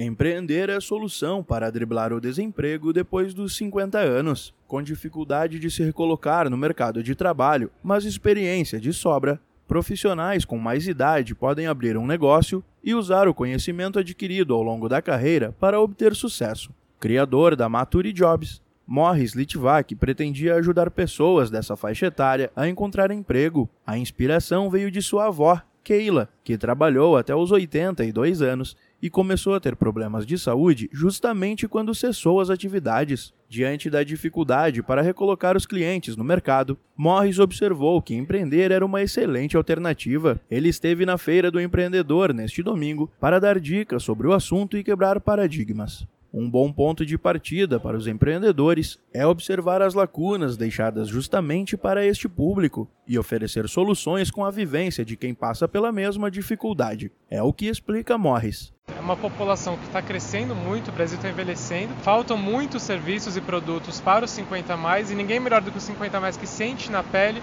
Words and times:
Empreender 0.00 0.68
é 0.68 0.76
a 0.76 0.80
solução 0.80 1.42
para 1.42 1.72
driblar 1.72 2.12
o 2.12 2.20
desemprego 2.20 2.92
depois 2.92 3.34
dos 3.34 3.56
50 3.56 3.98
anos. 3.98 4.54
Com 4.64 4.80
dificuldade 4.80 5.58
de 5.58 5.68
se 5.68 5.82
recolocar 5.82 6.48
no 6.48 6.56
mercado 6.56 7.02
de 7.02 7.16
trabalho, 7.16 7.68
mas 7.82 8.04
experiência 8.04 8.78
de 8.78 8.92
sobra, 8.92 9.40
profissionais 9.66 10.44
com 10.44 10.56
mais 10.56 10.86
idade 10.86 11.34
podem 11.34 11.66
abrir 11.66 11.96
um 11.96 12.06
negócio 12.06 12.62
e 12.84 12.94
usar 12.94 13.26
o 13.26 13.34
conhecimento 13.34 13.98
adquirido 13.98 14.54
ao 14.54 14.62
longo 14.62 14.88
da 14.88 15.02
carreira 15.02 15.52
para 15.58 15.80
obter 15.80 16.14
sucesso. 16.14 16.70
Criador 17.00 17.56
da 17.56 17.68
Mature 17.68 18.12
Jobs, 18.12 18.62
Morris 18.86 19.34
Litvak 19.34 19.96
pretendia 19.96 20.54
ajudar 20.54 20.92
pessoas 20.92 21.50
dessa 21.50 21.76
faixa 21.76 22.06
etária 22.06 22.52
a 22.54 22.68
encontrar 22.68 23.10
emprego. 23.10 23.68
A 23.84 23.98
inspiração 23.98 24.70
veio 24.70 24.92
de 24.92 25.02
sua 25.02 25.26
avó, 25.26 25.60
Keila, 25.88 26.28
que 26.44 26.58
trabalhou 26.58 27.16
até 27.16 27.34
os 27.34 27.50
82 27.50 28.42
anos 28.42 28.76
e 29.00 29.08
começou 29.08 29.54
a 29.54 29.60
ter 29.60 29.74
problemas 29.74 30.26
de 30.26 30.36
saúde 30.38 30.86
justamente 30.92 31.66
quando 31.66 31.94
cessou 31.94 32.42
as 32.42 32.50
atividades. 32.50 33.32
Diante 33.48 33.88
da 33.88 34.02
dificuldade 34.02 34.82
para 34.82 35.00
recolocar 35.00 35.56
os 35.56 35.64
clientes 35.64 36.14
no 36.14 36.22
mercado, 36.22 36.76
Morris 36.94 37.38
observou 37.38 38.02
que 38.02 38.14
empreender 38.14 38.70
era 38.70 38.84
uma 38.84 39.00
excelente 39.00 39.56
alternativa. 39.56 40.38
Ele 40.50 40.68
esteve 40.68 41.06
na 41.06 41.16
Feira 41.16 41.50
do 41.50 41.58
Empreendedor 41.58 42.34
neste 42.34 42.62
domingo 42.62 43.10
para 43.18 43.38
dar 43.38 43.58
dicas 43.58 44.02
sobre 44.02 44.26
o 44.26 44.34
assunto 44.34 44.76
e 44.76 44.84
quebrar 44.84 45.18
paradigmas. 45.22 46.06
Um 46.32 46.48
bom 46.48 46.70
ponto 46.70 47.06
de 47.06 47.16
partida 47.16 47.80
para 47.80 47.96
os 47.96 48.06
empreendedores 48.06 48.98
é 49.14 49.26
observar 49.26 49.80
as 49.80 49.94
lacunas 49.94 50.58
deixadas 50.58 51.08
justamente 51.08 51.74
para 51.74 52.04
este 52.04 52.28
público 52.28 52.86
e 53.06 53.18
oferecer 53.18 53.66
soluções 53.66 54.30
com 54.30 54.44
a 54.44 54.50
vivência 54.50 55.06
de 55.06 55.16
quem 55.16 55.32
passa 55.32 55.66
pela 55.66 55.90
mesma 55.90 56.30
dificuldade. 56.30 57.10
É 57.30 57.42
o 57.42 57.50
que 57.50 57.66
explica 57.66 58.18
Morris. 58.18 58.74
É 58.94 59.00
uma 59.00 59.16
população 59.16 59.78
que 59.78 59.86
está 59.86 60.02
crescendo 60.02 60.54
muito, 60.54 60.90
o 60.90 60.92
Brasil 60.92 61.16
está 61.16 61.30
envelhecendo, 61.30 61.94
faltam 62.02 62.36
muitos 62.36 62.82
serviços 62.82 63.36
e 63.36 63.40
produtos 63.40 63.98
para 63.98 64.26
os 64.26 64.30
50 64.30 64.76
mais 64.76 65.10
e 65.10 65.14
ninguém 65.14 65.40
melhor 65.40 65.62
do 65.62 65.70
que 65.70 65.78
os 65.78 65.84
50 65.84 66.20
mais 66.20 66.36
que 66.36 66.46
sente 66.46 66.90
na 66.90 67.02
pele 67.02 67.40